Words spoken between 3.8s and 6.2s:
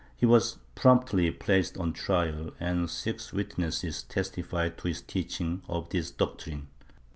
testified to his teaching of this